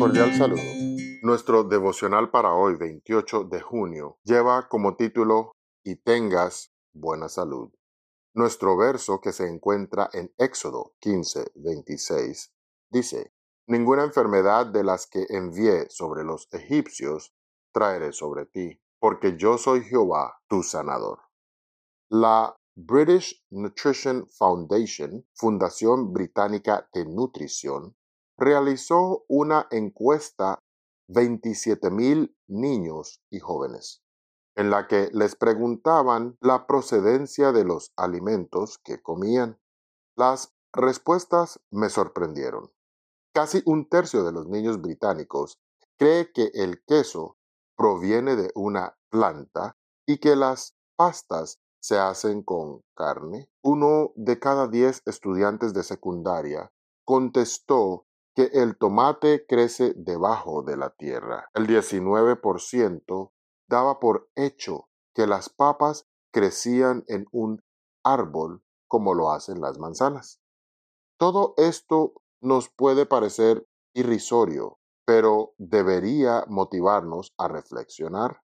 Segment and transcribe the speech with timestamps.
[0.00, 0.62] cordial saludo.
[1.20, 5.52] Nuestro devocional para hoy, 28 de junio, lleva como título
[5.84, 7.70] Y tengas buena salud.
[8.34, 12.50] Nuestro verso que se encuentra en Éxodo 15, 26
[12.90, 13.34] dice,
[13.66, 17.34] Ninguna enfermedad de las que envié sobre los egipcios
[17.70, 21.18] traeré sobre ti, porque yo soy Jehová, tu sanador.
[22.08, 27.94] La British Nutrition Foundation, Fundación Británica de Nutrición,
[28.40, 30.62] realizó una encuesta
[31.08, 34.02] 27.000 niños y jóvenes,
[34.56, 39.60] en la que les preguntaban la procedencia de los alimentos que comían.
[40.16, 42.72] Las respuestas me sorprendieron.
[43.34, 45.60] Casi un tercio de los niños británicos
[45.98, 47.36] cree que el queso
[47.76, 53.50] proviene de una planta y que las pastas se hacen con carne.
[53.62, 56.72] Uno de cada diez estudiantes de secundaria
[57.04, 58.06] contestó
[58.40, 61.50] que el tomate crece debajo de la tierra.
[61.52, 63.32] El 19%
[63.68, 67.62] daba por hecho que las papas crecían en un
[68.02, 70.40] árbol como lo hacen las manzanas.
[71.18, 78.40] Todo esto nos puede parecer irrisorio, pero debería motivarnos a reflexionar.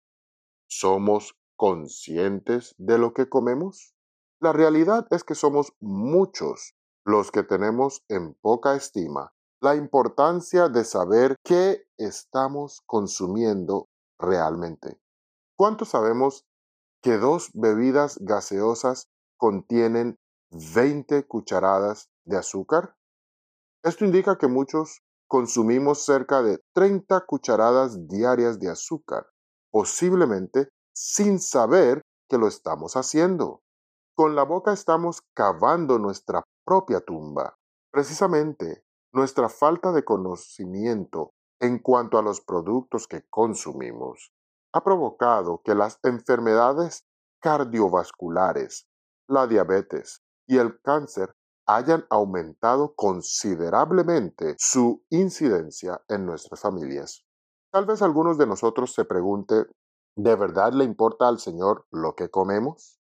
[0.68, 3.94] ¿Somos conscientes de lo que comemos?
[4.40, 6.74] La realidad es que somos muchos
[7.06, 15.00] los que tenemos en poca estima la importancia de saber qué estamos consumiendo realmente.
[15.56, 16.44] ¿Cuánto sabemos
[17.02, 20.18] que dos bebidas gaseosas contienen
[20.50, 22.94] 20 cucharadas de azúcar?
[23.82, 29.26] Esto indica que muchos consumimos cerca de 30 cucharadas diarias de azúcar,
[29.70, 33.62] posiblemente sin saber que lo estamos haciendo.
[34.14, 37.56] Con la boca estamos cavando nuestra propia tumba.
[37.90, 38.85] Precisamente
[39.16, 44.30] nuestra falta de conocimiento en cuanto a los productos que consumimos
[44.74, 47.06] ha provocado que las enfermedades
[47.40, 48.86] cardiovasculares,
[49.26, 51.34] la diabetes y el cáncer
[51.66, 57.24] hayan aumentado considerablemente su incidencia en nuestras familias.
[57.72, 59.64] Tal vez algunos de nosotros se pregunte,
[60.14, 63.00] ¿de verdad le importa al Señor lo que comemos?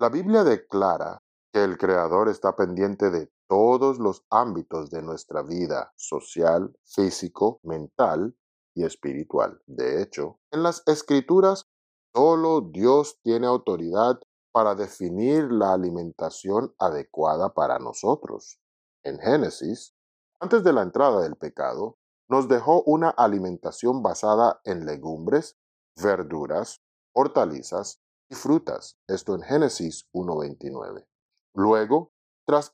[0.00, 1.22] La Biblia declara
[1.52, 8.34] que el Creador está pendiente de todos los ámbitos de nuestra vida social, físico, mental
[8.74, 9.60] y espiritual.
[9.66, 11.68] De hecho, en las escrituras,
[12.14, 14.18] solo Dios tiene autoridad
[14.52, 18.58] para definir la alimentación adecuada para nosotros.
[19.02, 19.94] En Génesis,
[20.40, 21.98] antes de la entrada del pecado,
[22.30, 25.58] nos dejó una alimentación basada en legumbres,
[26.02, 26.80] verduras,
[27.14, 28.96] hortalizas y frutas.
[29.08, 31.06] Esto en Génesis 1.29.
[31.52, 32.12] Luego,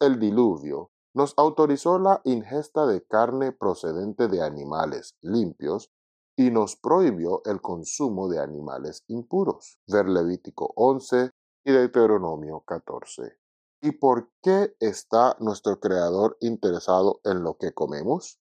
[0.00, 5.90] el diluvio, nos autorizó la ingesta de carne procedente de animales limpios
[6.36, 9.78] y nos prohibió el consumo de animales impuros.
[9.86, 11.30] Ver Levítico 11
[11.64, 13.38] y Deuteronomio 14.
[13.80, 18.40] ¿Y por qué está nuestro Creador interesado en lo que comemos?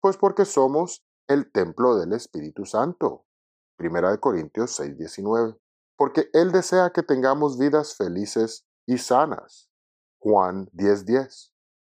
[0.00, 3.24] Pues porque somos el templo del Espíritu Santo.
[3.76, 5.58] Primera de Corintios 6:19.
[5.96, 9.70] Porque Él desea que tengamos vidas felices y sanas.
[10.24, 11.52] Juan 10:10.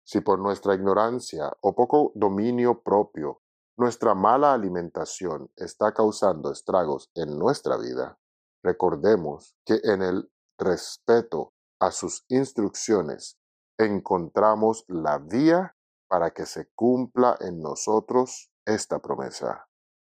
[0.03, 3.43] Si por nuestra ignorancia o poco dominio propio
[3.77, 8.17] nuestra mala alimentación está causando estragos en nuestra vida,
[8.63, 13.37] recordemos que en el respeto a sus instrucciones
[13.77, 15.75] encontramos la vía
[16.07, 19.67] para que se cumpla en nosotros esta promesa.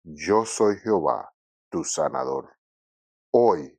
[0.03, 1.33] Yo soy Jehová,
[1.71, 2.51] tu sanador.
[3.33, 3.74] Hoy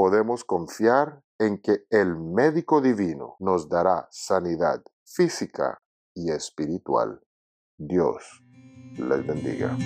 [0.00, 5.76] podemos confiar en que el médico divino nos dará sanidad física
[6.14, 7.20] y espiritual.
[7.76, 8.42] Dios
[8.96, 9.76] les bendiga.